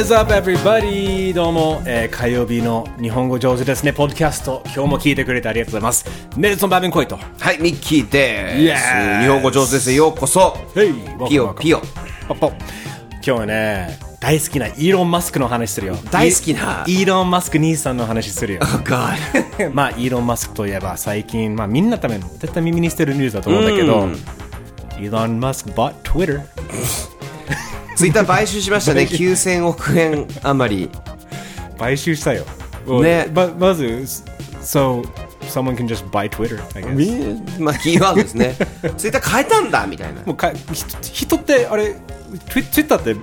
[0.00, 1.34] What is up, everybody?
[1.34, 4.62] どうも、えー火曜日の日本語上手ですね、ポッドキャスト。
[4.64, 6.06] 今日も聞いてくれてありがとうございます。
[6.38, 7.18] ネルソン・バーベンコイト。
[7.38, 8.86] はい、ミッキーです。
[8.86, 10.06] Yes 日本語上手ですよ。
[10.06, 10.56] ようこそ。
[10.74, 10.94] ヘイ
[11.28, 11.82] ピヨピヨ。
[12.28, 15.96] ポッポ今日はね、大好きなイーロン・マスクの話するよ。
[16.10, 18.60] 大好きなイーロン・マスク兄さんの話するよ。
[18.64, 24.08] Oh まあ、イーロン・マスクといえば最近、まあ、みんな多分絶対耳にしてるニュースだと思うんだけど、
[24.98, 26.40] イーロン・マスク bought Twitter。
[28.00, 29.02] ツイッター 買収しましたね。
[29.02, 30.90] 9000億円余り。
[31.78, 32.46] 買収したよ。
[33.02, 33.84] ねままず、
[34.62, 35.06] so
[35.42, 37.62] someone can just buy Twitter, I guess.
[37.62, 38.56] まあ、キーワードですね。
[38.96, 40.22] ツイッター変えたんだみたいな。
[40.24, 41.94] もうか人人ってあれ
[42.48, 43.16] ツイッターって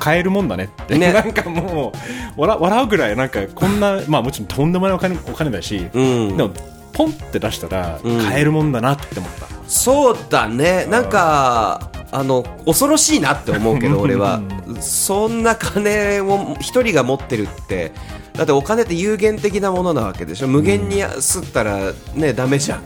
[0.00, 1.92] 買えるもんだねって、ねなんかも
[2.36, 6.50] う笑笑うぐらいなんかこんな まあもちろんとんでもないお金お金だし、んでも
[6.92, 10.86] ポンって出したら買えるもんだなって思った、そうだね。
[10.90, 14.40] なんか、あの、恐ろしいなって思うけど、俺は。
[14.80, 17.92] そんな金を一人が持ってるって。
[18.32, 20.48] だってお金って有限的なものなわけでしょ。
[20.48, 22.82] 無限に吸ったらね、ダメじゃん。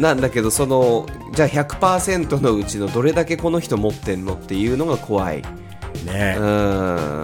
[0.00, 5.42] なんだけどそのじゃあ100%のうちのどれだけこの人持ってんのっていうのが怖い
[6.04, 6.36] ね。
[6.38, 6.44] う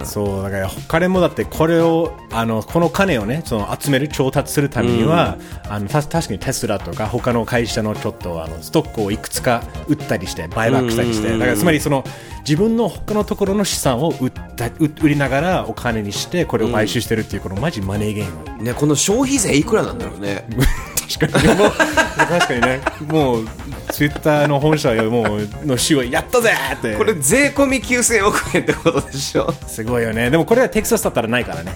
[0.01, 0.05] ん。
[0.05, 5.37] そうだから彼もだってこれをあのこの金をねその集める調達するためには、
[5.69, 12.03] あのた確かにテスラとか他の会社のちょっとあのストックをいくつか売ったりしてバイバックしたりして、だからつまりその
[12.39, 20.47] 自分の他のところの資産を売った売売りながらお金にしてこれを買収してるっていうこのマジマネーゲーム、ね、この消費税いくらなんだろうね
[21.07, 22.81] 確かにもう確かにね。
[23.07, 23.47] もう
[23.91, 26.95] ツイッターの本社はもうの州はやったぜって。
[26.95, 29.53] これ税込み9000億円ってことでしょ。
[29.67, 30.29] すごいよね。
[30.29, 31.73] でもこれはテキサスだったらないからね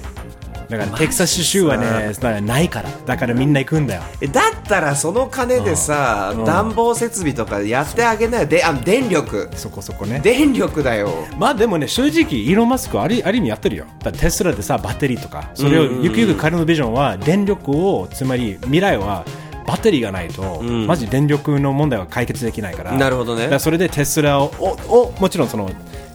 [0.70, 2.82] だからテキサス州はねないか。
[2.84, 4.02] らだからみんな行くんだよ。
[4.22, 8.48] えだったらその金でさ暖房設備とかやってあげないよ。
[8.48, 9.50] であ電力。
[9.56, 10.20] そこそこね。
[10.20, 11.10] 電力だよ。
[11.38, 13.86] まあでもね正直イーロン・マスクはあるある意味やってるよ。
[14.04, 19.26] だテスラでさバッテリーとかそれをゆくゆく彼のビジョンは電力をつまり未来は
[19.66, 22.92] バッテリーがないと、マジ電力の問題は解決できないから。
[22.94, 23.60] なるほどね。
[23.60, 25.70] それでテスラをおおもちろんその、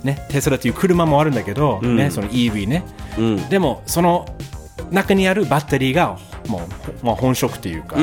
[0.04, 2.84] ね、テスラという車もあるんだけど、ね、その EV ね、
[3.50, 4.26] でもその
[4.90, 7.96] 中にあるバッテリーがもう、まあ、本職というか、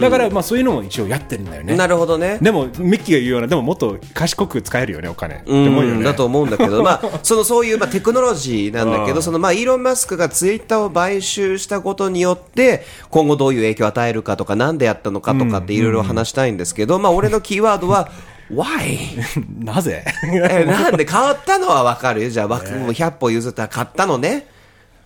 [0.00, 1.76] だからまあそういうのも一応やってるんだよね。
[1.76, 2.38] なるほどね。
[2.42, 5.36] でもミッキーが言うようなでももっと賢く使えるよねお金。
[5.36, 6.00] ってう思うよね。
[6.00, 18.10] んだと思うんだけど、まあ、 そのそういう、まあ、テクノロジーなんだけど、そのまあ、イーロン・マスクがツイッターを買収したことによって、今後どういう影響を与えるかとか、なんでやったのかとかっていろいろ話したいんですけど、まあ、俺のキーワードは、
[18.52, 19.18] Why?
[19.64, 20.04] なぜ？
[20.50, 22.22] えなんで買ったのはわかる？
[22.24, 22.30] よ。
[22.30, 24.46] じゃあ、わもう100歩譲ったら買ったのね。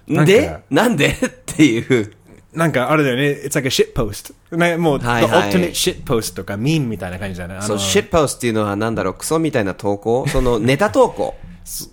[0.06, 1.09] なんかで、なんで？
[1.12, 1.15] っ
[1.47, 2.12] ていう。
[2.53, 4.34] なんかあれだよね、It's like a shit post。
[4.56, 7.55] ね、もう、はいはい The ultimate shit post とか、ミームみたいな感じだね。
[7.55, 10.27] あのそう、シットポスっていうのはなんだろう、クソみたいな投稿？
[10.28, 11.37] そのネタ投稿。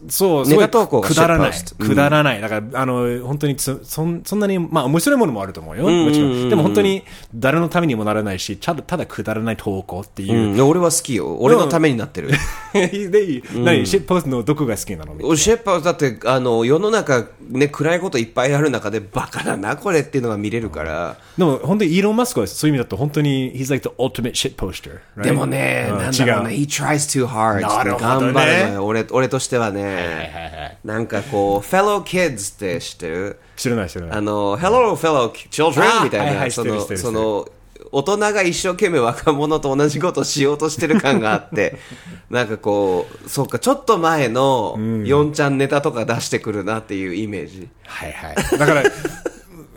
[0.09, 2.41] そう、ネタ投稿がくだらないくだらない。
[2.41, 5.83] だから、あの、本当につそん、そんなに、まあ、面白いものもあると思うよ。
[5.83, 6.49] もちろん。
[6.49, 7.03] でも本当に、
[7.35, 10.55] 誰のためにもならないし、ただ、ただくだらない投稿ってういう。
[10.57, 11.37] ん、俺は好きよ。
[11.39, 12.29] 俺のためになってる。
[12.73, 15.35] で、何、シットポストのどこが好きなの？
[15.35, 24.99] シェッパーだってあの世の中、ね、暗いこといっぱいある中でバカだなこれっていうのが見れるから、でも、本当にイーロン・マスクはそういう意味だと、本当に、He's like the ultimate shit poster.
[25.21, 27.61] でもね、うんなんだろうね He tries too hard
[27.99, 33.39] 頑張る俺俺としてはね、なんかこう fellow kids って知ってる？
[33.55, 34.17] 知らない、知らない。
[34.17, 37.47] あの Hello fellow あ children みたいな、そのその
[37.91, 41.77] 大人が一生懸命 若者と同じことをしようとしてる感があって
[42.29, 48.57] なんかこうそうかちょっと前の4ちゃんネタとか出してくるなっていうイメージ、はいはい。
[48.57, 48.83] だから、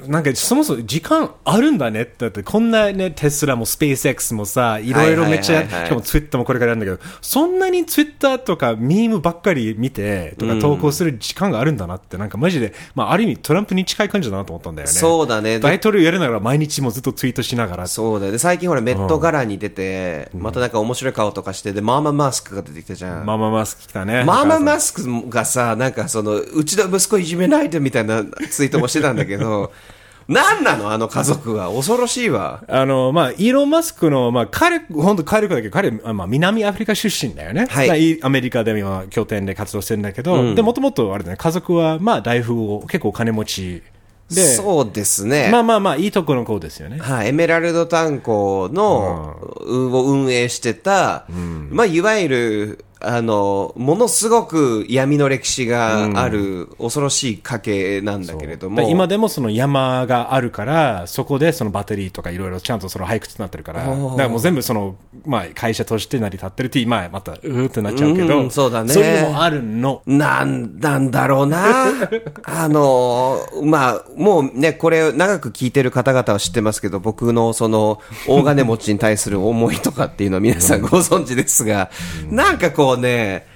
[0.06, 14.93] なんかそもそも時間あるんだねって、だってこんなね、テスラもスペース X もさ、いろいろめっちゃ、しかもツイッターもこれからやるんだけど、そんなにツイッターとかミームばっかり見て、とか投稿する時間があるんだなって、なんかマジで、まあある意味トランプに近い感じだなと思ったんだよね。
[14.93, 17.87] そうだね大統領やりながら毎日もずっとツイートしながら。
[17.87, 18.38] そうだよね。
[18.38, 23.26] 最近ほら、メットガラに出て、またなんか面白い顔とかして、で、マーママスクが出てきたじゃん。
[23.26, 24.25] マママスク来たね。
[24.25, 29.73] マーマスマスクがさ、なんかその、うちの息子いじめないでみたいなツイートもしてたんだけど、
[30.31, 30.91] なんなの？
[30.91, 31.71] あの家族は。
[31.75, 32.62] 恐ろしいわ。
[32.69, 37.67] あの、まあ、イーロン・マスクの、まあ、彼、本当彼だけど、彼、まあ、南アフリカ出身だよね。
[37.69, 43.82] はいアメリカで今、拠点で活動してるんだけど、で、もともと、あれだね、家族は、まあ、大富豪、結構お金持ち
[44.31, 45.49] で、そうですね。
[45.50, 46.99] まあまあまあ、いいところの子ですよね。
[47.00, 49.37] はい、エメラルド炭鉱の、
[49.67, 51.27] 運を運営してた、
[51.71, 58.76] まあ、いわゆる、あの、ものすごく闇の歴史がある恐ろしい家系なんだけれども。
[58.76, 70.03] で今でもその山があるから、そこでそのバッテリーとかいろいろちゃんとその廃屈になってるから、だからもう全部その、まあ会社として成り立ってるって、まあまた、うーってなっちゃうけど、うんそうだねそういうのもあるの。
[70.06, 71.87] なん、なんだろうな。
[72.44, 81.91] あの、まあ、もうね、これ長く聞いてる方々は知ってますけど、僕のその、大金持ちに対する思いとかっていうのは皆さんご存知ですが、
[82.31, 83.46] なんかこうね、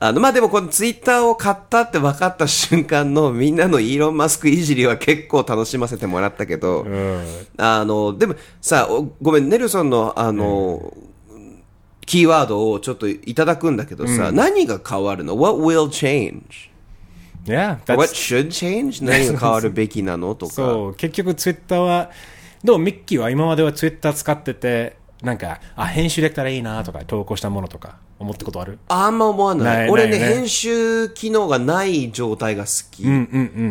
[0.00, 6.84] あの、まあ、でもこのツイッターを買ったって分かった瞬間のみんなのイーロン・マスクいじりは結構楽しませてもらったけど、
[7.56, 10.92] あの、でもさ、おごめん、ネルソンのあの、
[12.06, 16.42] キーワードをちょっといただくんだけどさ、何が変わるの ?What will change?
[17.46, 19.04] Yeah, What should change?
[19.04, 20.34] 何が変わるべきなの？
[20.34, 20.52] とか。
[20.54, 22.10] そう、結局ツイッターは、
[22.62, 28.78] でもミッキーは今まではツイッター使ってて、なんか、あ、編集できたらいいなとか、投稿したものとか、思ったことある？
[28.88, 29.76] あんま思わない。
[29.78, 33.02] ない俺ねね編集機能がない状態が好き。
[33.02, 33.18] うんうんう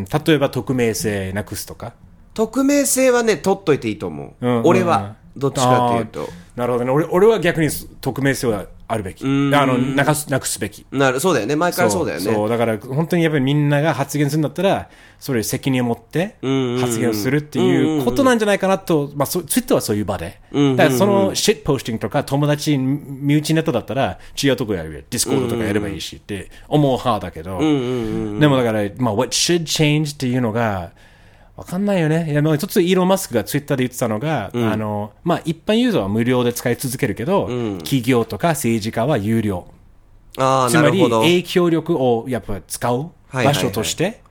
[0.02, 0.06] ん。
[0.06, 1.94] 例えば匿名性なくすとか？
[2.34, 4.46] 匿名性はね、取っといていいと思う。
[4.46, 6.28] うんうん俺は、どっちかっていうと。
[6.56, 6.92] なるほどね。
[6.92, 7.70] 俺俺は逆に
[8.02, 9.24] 匿名性はあるべき。
[9.24, 10.86] あの、なくす、なくすべき。
[10.92, 11.56] なる、そうだよね。
[11.56, 12.32] 前からそうだよね。
[12.32, 16.36] そう、だから本当にやっぱりみんなが発言するんだったら、それ責任を持って
[16.80, 20.40] 発言をするっていうことなんじゃないかなと、まあ、そツイッターはそういう場で。
[20.52, 25.02] だからその shitposting とか友達、身内ネタだったら違うとこやるよ。
[25.10, 30.92] ディスコードとかやればいいしって思う派だけど、でもだから、まあ、what should change っていうのが、
[31.56, 32.32] わかんないよね。
[32.32, 37.48] いや、まあ、ちょっとイーロン・マスクがツイッターで言ってたのが、あの、まあ、一般ユーザーは無料で使い続けるけど、
[37.80, 39.68] 企業とか政治家は有料。
[40.38, 41.00] ああ、つまり。
[41.00, 44.22] 影響力をやっぱ使う場所として、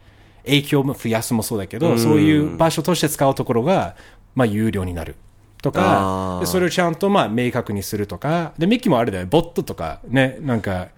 [0.44, 3.94] 影響も増やすもそうだけど、そういう場所として使うところが、
[4.34, 5.14] まあ、有料になる。
[5.62, 10.88] とあかそれをちゃんとまあ明確にするとか、で、ミッキーもあれだよ、ボットとかね、なんか、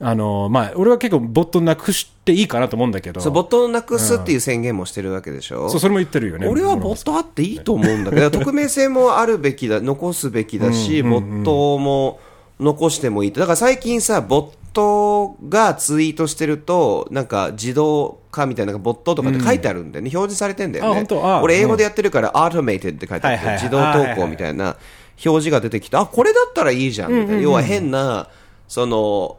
[0.00, 5.68] あの、まあ、俺は結構ボットなくしていいかなと思うんだけど、そう、ボットをなくすっていう宣言もしてるわけでしょ。
[5.70, 6.48] そうそれも言ってるよね。
[6.48, 12.18] 俺はボットあっていいと思うんだけど、匿名性もあるべきだ、残すべきだし、ボットも
[12.58, 13.32] 残してもいい。
[13.32, 20.10] だから最近さ、ボットがツイートしてると、なんか自動化みたいな、ボットとかって書いてあるんだよね。
[20.12, 20.90] 表示されてんだよね。
[20.90, 21.24] あ本当？
[21.24, 23.62] あ俺英語でやってるから、automated って書いてあって、はいはいはい。
[23.62, 23.78] 自動
[24.14, 24.76] 投稿みたいな
[25.24, 27.40] 表示が出てきて、あ、これだったらいいじゃん、みたいな。
[27.40, 28.28] 要は変な、
[28.66, 29.36] その、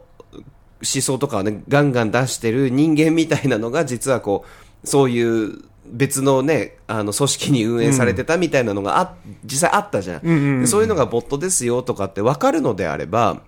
[0.82, 4.44] 思想とかをね、ガンガン出してる人間みたいなのが、実はこ
[4.84, 9.14] う、そういう別のね、あの、組織に運営されてたみたいなのがあ、
[9.44, 13.40] 実際あったじゃん,、でそういうのがボットですよとかって分かるのであれば、ね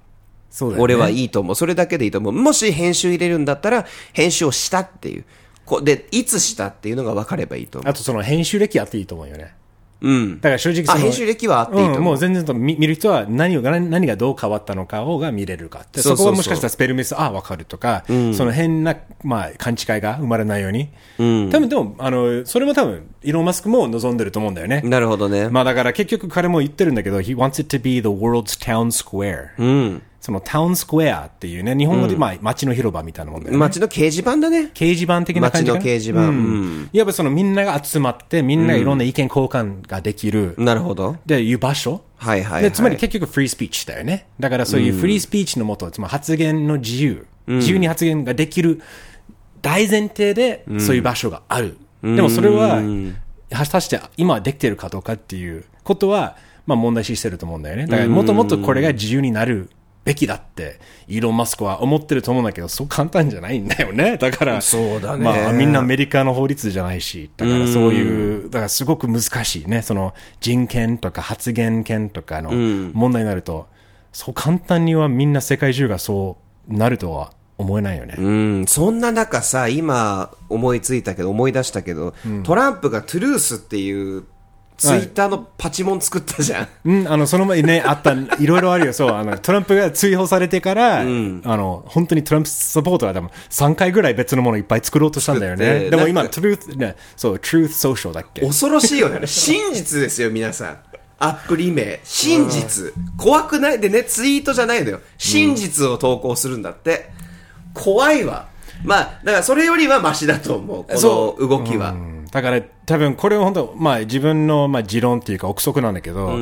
[0.79, 1.55] 俺はいいと思う。
[1.55, 2.33] それだけでいいと思う。
[2.33, 5.25] もし編集入れるんだったら、編集をしたっていう。
[5.67, 7.91] こで、いつしたっていうのが分かればいいと思う。
[7.91, 9.55] あとその編集歴あっていいと思うよね。
[10.01, 10.41] うん。
[10.41, 12.05] だから正直そあ、の編集歴はあっていいとうん。
[12.05, 18.13] もう全然と見見る人は何を何何がどう変わったのかをが見れるかってそこはもしかしたらスペルミスあ分かるとか、そ
[18.45, 24.83] の変な、まあ、勘違いが生まれないように、多分でもあのそれも多分イーロン・マスクも望んでると思うんだよね。
[24.85, 25.49] なるほどね。
[25.49, 30.03] まあだから結局彼も言ってるんだけど、He wants it to be the world's town square、うん。
[30.29, 33.59] そのタウンスクエアっていうね、日本語でまあ街の広場みたいなもんだよね。
[33.59, 34.71] 街の掲示板だね。
[34.75, 41.17] 掲示板的な感じ街の掲示板うんうんやっぱそのみんなが集まって、みんながいろんな意見交換ができる、なるほど。
[41.25, 42.03] で、いう場所。
[42.19, 44.27] はいはいはいで、つまり結局フリースピーチだよね。
[44.39, 48.83] だからそういうフリースピーチのもと、つまり発言の自由、自由に発言ができる
[49.63, 51.79] 大前提で、そういう場所がある。
[52.03, 52.83] でもそれは、
[53.51, 56.37] 果たして今できてるかどうかっていうことは、
[56.69, 57.87] まあ問題視してると思うんだよね。
[57.87, 59.71] だからもっともっとこれが自由になる
[60.09, 64.17] べきだって、イーロン・マスクは思ってると思うんだけど、そう簡単じゃないんだよね。
[64.19, 69.83] だから、そうだねまあみんなアメリカの法律じゃないし、だからそういう、だからすごく難しいね。
[69.83, 72.51] その人権とか発言権とかの
[72.95, 73.67] 問題になると、
[74.11, 76.39] そう簡単にはみんな世界中がそ
[76.71, 78.15] うなるとは思えないよね。
[78.17, 84.25] うん、そんな中さ、今思いついたけど、思い出したけど、トランプがトゥルースっていう
[84.79, 86.69] ツイッターのパチモン作ったじゃん。
[86.85, 88.93] うん、あの、その前にね、 あった、いろいろあるよ。
[88.93, 95.91] そう、あの、トランプが追放されてから、あの、本当にトランプサポートは多分3回ぐらい別のものいっぱい作ろうとしたんだよね。
[95.91, 98.43] でも今、トゥルース、ね、そう、Truth Social だっけ？
[98.43, 99.27] 恐ろしいよね。
[99.27, 100.79] 真実ですよ、皆さん。
[101.19, 101.99] アプリ名。
[102.05, 102.93] 真実。
[103.17, 105.01] 怖くないでね、ツイートじゃないのよ。
[105.19, 107.11] 真実を投稿するんだって。
[107.75, 108.47] 怖いわ。
[108.85, 110.85] まあ、だからそれよりはマシだと思う。
[110.85, 111.91] この動きは。
[111.91, 116.39] うんだから多分これは本当、まあ自分のまあ持論っていうか憶測なんだけど、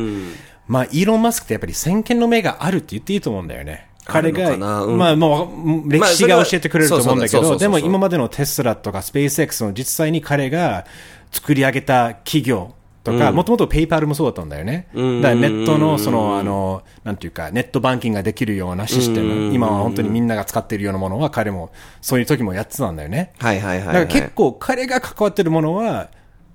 [0.69, 3.89] まあイーロン・マスクってやっぱり先見の目があるって言っていいと思うんだよね。
[4.05, 4.97] 彼が、うん。
[4.97, 5.53] まあも
[5.85, 10.87] う歴史が教えてくれると思うんだけど、でも今までのテスラとかスペース X の実際に彼が
[11.33, 14.89] 作り上げた企業とか、もともとペイパルもそうだったんだよね。
[14.95, 23.33] だからネットの、その、あの、なんていうか、ネットバンキングができるようなシステム、今は本当にみんなが使っているようなものは彼も、そういう時もやってたんだよね。
[23.39, 26.09] はいはいはい、だから結構彼が関わってるものは、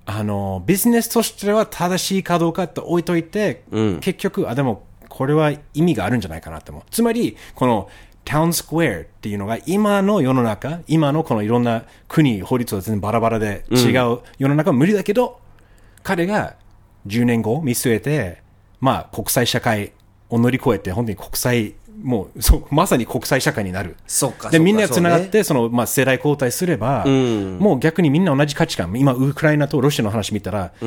[0.04, 3.64] あの、ビジネスとしては正しいかどうかって置いといて、
[4.00, 6.82] 結局、あ、でも、これは意味があるんじゃないかなって思う。
[6.90, 7.88] つまり、この、
[8.24, 15.40] タウンスクエアっていうのが今の世の中、今のこのいろんな国、法律は全然バラバラで違う世の中は無理だけど、
[16.02, 16.56] 彼が
[17.06, 18.42] 10年後見据えて、
[18.80, 19.92] まあ国際社会
[20.28, 23.96] を乗り越えて本当に国際、もうそうまさに国際社会になる。
[24.50, 30.86] で、みんなが繋がって、その、まあ世代交代すれば、もう逆にみんな同じ価値観、今ウクライナとロシアの話見たら、ほ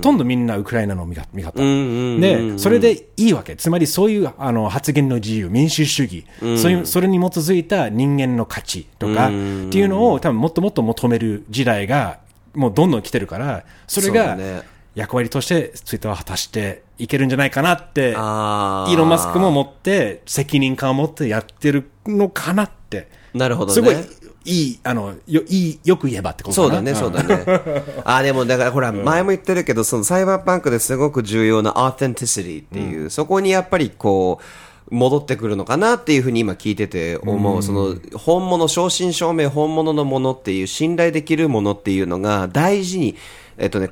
[0.00, 1.58] とんどみんなウクライナの味方。
[1.58, 3.56] で、それでいいわけ。
[3.56, 6.24] つまりそういうあの発言の自由、民主主義、
[6.60, 12.20] そういう、それに基づいた人間の価値とか、っていうのを多分もっともっと求める時代が、
[12.54, 14.62] もうどんどん来てるから、それがね。
[14.94, 18.92] 役割としてツイッターは果たしていけるんじゃないかなって、イあー。
[18.92, 23.08] ーロン・マスクも持って、責任感を持ってやってるのかなって。
[23.34, 23.74] なるほどね。
[23.74, 23.96] すごい、
[24.44, 26.92] いい、あの、よ、いい、よく言えばってことかな。
[26.94, 27.82] そうだね、そうだね。
[28.04, 37.62] あ、でもだからほら、前も言ってるけど、そのサイバーパンクですごく重要な authenticity っていう、そこにやっぱりこう、戻ってくるのかなっていうふうに今聞いてて思う。
[37.62, 43.14] その、本物、正真正銘本物のものっていう、信頼できるものっていうのが大事に、
[43.56, 43.90] えっとね、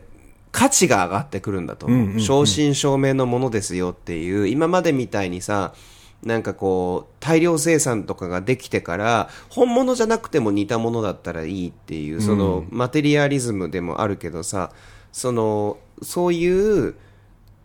[0.52, 2.21] 価値が上がってくるんだと思う。
[2.21, 5.75] 正真正銘のものですよっていう、今までみたいにさ、
[6.23, 14.73] なんかこう、大量生産とかができてから、本物じゃなくても似たものだったらいいっていう、その、マテリアリズムでもあるけどさ、
[15.12, 16.95] その、そういう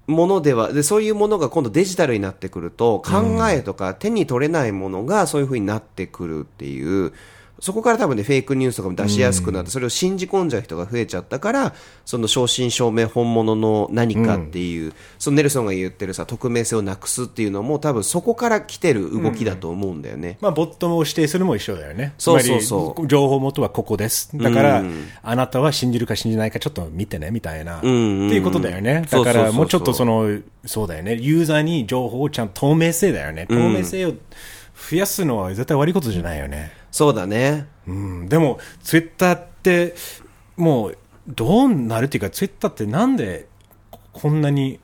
[0.06, 7.14] ものでは、で、そういうものが今度デジタルになってくると、考えとか手に取れないものがそういう風になってくるっていう、
[7.64, 20.38] そこから多分ね、フェイクニュースとかも出しやすくなって、それを信じ込んじゃう人が増えちゃったから、その正真正銘本物の何かっていう、そのネルソンが言ってるさ、匿名性をなくすっていうのも多分そこから来てる動きだと思うんだよね。
[20.42, 22.16] まあ、ボットを指定するも一緒だよね。
[22.18, 24.38] そうそうそうつまり情報元はここです。
[24.38, 24.84] だから、
[25.22, 27.78] あなたは信じるか信じないかちょっと見てね、みたいな。
[27.78, 29.08] っていうことだよね。
[29.10, 31.16] だから、もうちょっとその、そうだよね。
[31.16, 33.46] ユーザーに情報をちゃんと透明性だよね。
[33.48, 34.16] 透明性を
[34.90, 36.83] 増やすのは絶対悪いことじゃないよね。
[36.94, 37.66] そうだね。
[37.88, 39.96] うん、でも、ツイッターって、
[40.56, 40.98] もう、
[41.28, 43.48] どうなるっていうか、ツイッターってなんで、
[44.12, 44.80] こんなに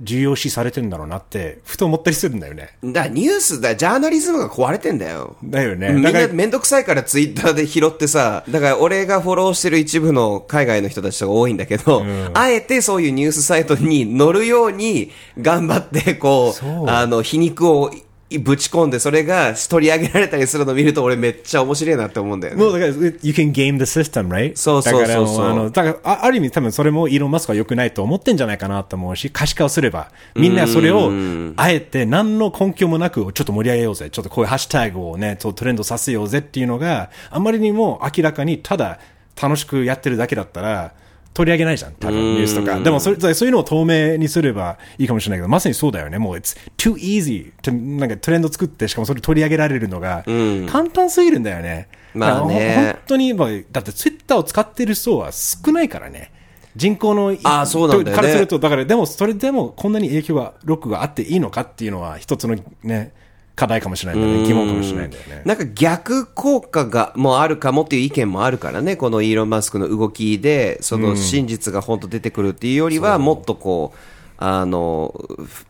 [0.00, 2.76] 重要視されてるんだろうなって、ふと思ったりするんだよね。
[2.84, 5.36] だニュースだ、ジャーナリズムが壊れてんだよ。
[5.42, 5.94] だよね。
[5.94, 12.04] みんなめんどくさいからツイッターで拾ってさ、だから俺がフォローしてる一部の海外の人たちとか多いんだけど、
[12.34, 17.90] あえてそういうニュースサイトに乗るように頑張って、こう、そうあの、皮肉を
[18.38, 22.62] ぶち込んで、それが取り上げられたりするのを見ると俺めっちゃ面白いなって思うんだよね。
[22.62, 24.56] もうだから、you can game the system, right?
[24.56, 31.10] そうそうそうそうだからもあの、だからあある意味多分それもイーロン・マスクは良くないと思ってんじゃないかなと思うし、可視化をすれば、みんなそれを、
[31.56, 34.10] あえて何の根拠もなく、ちょっと盛り上げようぜ。
[34.10, 38.98] ちょっとこういうハッシュタグをね、トレンドさせようぜっていうのが、あまりにも明らかにただ
[39.40, 40.92] 楽しくやってるだけだったら、
[41.34, 42.78] 取り上げないじゃん、多分ニュースとか。
[42.78, 46.18] でもそれ、そういうのを透明にすればいいかもしれないけど、まさにそうだよね。
[46.18, 50.24] もう、it's too easy to なんかトレンド作って、しかもそれ取り上げられるのが、
[50.70, 51.88] 簡単すぎるんだよね。
[52.14, 56.30] まあね本当に、まあだってツイッターを使ってる人は少ないからね。
[56.76, 63.12] 人口の、あーそうなんだよねからすると、だからでも、それでもこんなに影響が、ロックがあっていいのかっていうのは、一つのね、
[63.56, 64.46] 課題かもしれないんだよね。
[64.48, 65.42] 疑問かもしれないんだよね。
[65.44, 73.98] なんか逆効果がもうあるかもっていう意見もあるからね、このイーロン・マスクの動きで、その真実が本当出てくるっていうよりは、もっとこう、
[74.38, 75.14] あの、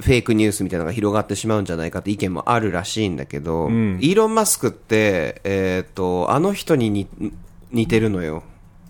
[0.01, 7.07] フェイクニュースみたいなのが広がってしまうんじゃないかって意見もあるらしいんだけど、イーロン・マスクって、えっ、と、あの人に似
[7.71, 8.45] 似てるのよ。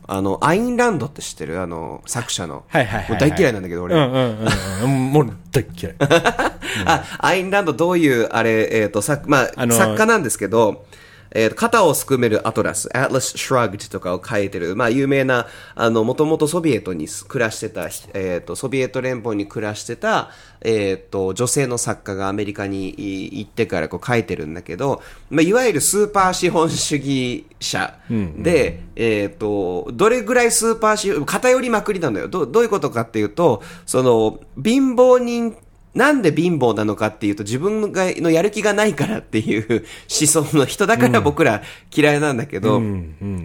[0.07, 1.61] あの、アインランドって知ってる？
[1.61, 2.65] あの、作者の。
[2.69, 3.97] はいはいはいはいもう大嫌いなんだけど、俺。
[3.97, 5.13] うんうんうんうん。
[5.13, 5.95] もう大嫌い。
[6.87, 10.85] あ、アインランドどういう、あれ、えっ、と、作、まあ、あの作家なんですけど、
[11.35, 27.99] えーと肩をすくめるアトラス、Atlas Shrugged とかを書いてる、まあ、有名な、あの、もともとソビエトに暮らしてた、えっ、と、ソビエト連邦に暮らしてた、えっ、と、女性の作家がアメリカにい行ってからこう書いてるんだけど、まあ、いわゆるスーパー資本主義者
[28.39, 32.29] で、えっ、と、どれぐらいスーパー資本、偏りまくりなのよ。
[32.29, 35.57] どどういうことかっていうと、その、貧乏人
[35.95, 41.63] なんで貧乏なのかっていうと自分がのやる気がないからっていう思想の人だから僕ら
[41.95, 42.83] 嫌いなんだけど、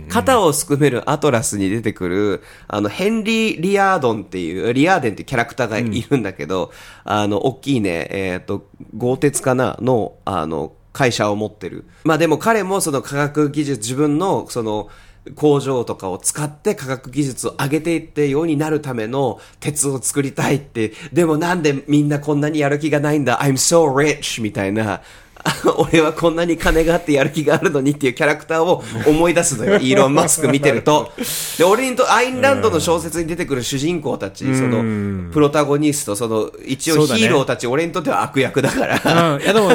[0.10, 6.72] 肩をすくめるアトラスに出てくる、あの、ヘンリー・リアードンっていう、リアーデンっていうキャラクターがいるんだけど、
[7.04, 11.86] あの、大きいね、えっ、と、豪鉄かなの、あの、会社を持ってる。
[12.04, 14.90] まあでも彼もその科学技術、自分のその、
[15.36, 24.42] 工場とかを使って科学技術を上げていってようになるための鉄を作りたいって、でもなんでみんなこんなにやる気がないんだ ?I'm so rich!
[24.42, 25.02] みたいな。
[25.78, 29.76] 俺はこんなに金があってやる気があるのにっていうキャラクターを思い出すのよ。
[29.80, 31.12] イーロン・マスク見てると。
[31.58, 39.36] で、俺にと、アインランドの小説に出てくる主人公たち、その、プロタゴニスト、その、一応ヒーローたち、俺にとっては悪役だから。
[39.36, 39.72] うん、いやでも、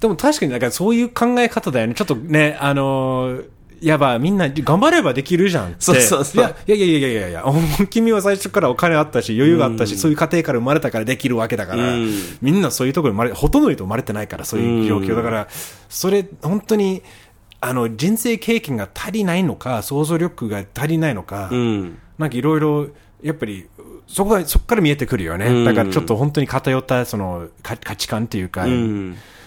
[0.00, 1.94] でも確かになんかそういう考え方だよね。
[1.94, 3.44] ちょっとね、あのー
[3.84, 5.76] やば、みんな頑張ればできるじゃんって。
[5.80, 6.54] そうそうそう。
[6.66, 7.44] いやいやいやいやいや
[7.90, 11.92] 君は最初からお金あったし、余裕があったし、そういう家庭から生まれたからできるわけだから、
[12.40, 15.48] みんなそういうところ生まれ、ほとんどの人生まれてないから、そういう状況だから、
[15.90, 17.02] それ、本当に、
[17.60, 21.98] あの、人生経験が足りないのか、想像力が足りないのか、ん。
[22.18, 22.88] なんかいろいろ、
[23.22, 23.66] やっぱり、
[24.06, 25.64] そこが、そこから見えてくるよね。
[25.64, 28.66] だからちょっと本当に偏った、その、価価値観っていうか、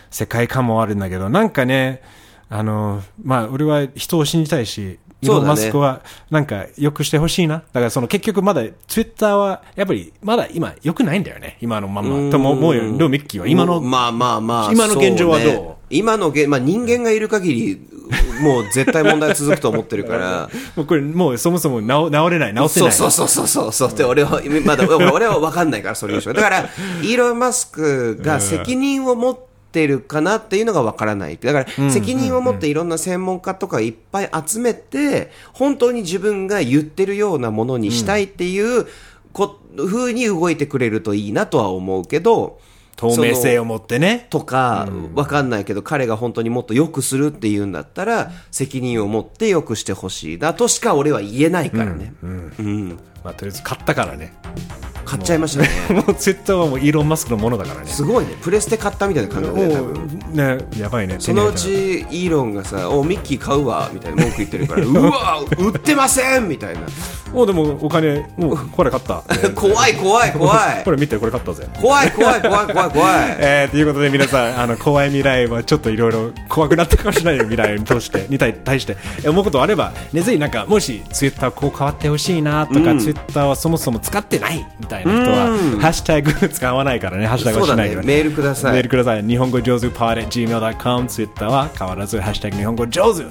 [0.09, 2.01] 世界観もあるんだけど、なんかね、
[2.49, 7.55] あの、まあ、俺は人を信じたいし、イーロン・マスクは、なんか、良くしてほしいな。
[7.55, 11.57] だから、その、結局まだ、ツイッターは、やっぱり、まだ今、良くないんだよね。
[11.59, 12.31] 今のまんま。
[12.31, 12.83] とも思うよ。
[12.95, 14.71] でも、ミッキーは、今の、まあまあまあ。
[14.71, 15.53] 今の現状はどう？
[15.53, 17.87] そね今の現、まあ人間がいる限り、
[18.41, 20.49] もう絶対問題続くと思ってるから。
[20.75, 22.91] もうこれ、もうそもそも治治れない、治せない。
[22.91, 23.93] そうそうそうそうそう。
[23.93, 26.33] で、俺は、まだ、俺俺は分かんないから、それ以上。
[26.33, 26.69] だから、
[27.01, 29.37] イーロン・マスクが責任を持っ
[29.77, 31.37] てるかなっていうのが分からない。
[31.37, 38.87] だから、責任を持っていろんな専門家とかいっぱい集めて、本当に自分が言ってるようなものにしたいっていう、
[39.33, 42.59] こ、風に動いてくれるといいなとは思うけど、
[42.95, 44.25] 透明性を持ってね。
[44.31, 52.13] とか、わかんないけど、彼が本当にもっと良くするっていうんだったら、責任を持って良くしてほしいなとしか俺は言えないからね。
[52.23, 52.99] うん。
[53.23, 54.33] まあ、とりあえず買ったからね。
[55.07, 55.69] 買っちゃいましたね。
[56.01, 57.87] もうツイッターはもうイーロン・マスクのものだからね。
[57.87, 58.35] すごいね。
[58.41, 60.19] プレステ買ったみたいな感覚で、多も分。
[60.33, 61.15] う、ね、やばいね。
[61.19, 66.81] そのうち、イーロンがさ、お、ミッキー買うわ、みたいな文句言ってるから、 うわ、売ってませんみたいな。
[67.33, 69.23] もうでもお金、もうこれ買った。
[69.55, 70.91] 怖い怖い怖いこ。
[70.91, 71.67] れ見て、これ買ったぜ。
[71.79, 73.35] 怖い怖い怖い怖い怖い。
[73.39, 89.23] えー、ということで皆さん、あの、怖い未来はちょっといろいろ怖くなったかもしれない未来に通して、に対対して、え思うことあれば、ね、ぜひなんか、もし、ツイッターこう変わってほしいなとか、ツイッターはそもそも使ってないみたいな人は、ハッシュタグ使わないからね、ハッシュタグはしないからそうだねメールくださいメールください。
[89.23, 93.23] 日本語上手 pod.gmail.com、ツイッターは変わらず、ハッシュタグ日本語上手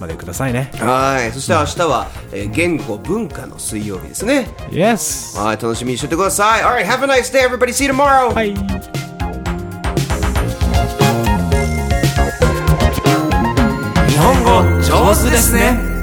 [0.00, 0.70] までくださいね。
[0.78, 1.32] はい。
[1.32, 4.48] そして明日は、えー言語文化の水曜日ですね。
[4.70, 5.38] Yes!
[5.40, 5.56] はい。
[5.56, 6.62] 楽しみにしててください。
[6.62, 7.68] Alright, have a nice day, everybody.
[7.72, 8.34] See you tomorrow.
[8.34, 8.54] はい。
[14.08, 15.93] 日本語上手ですね。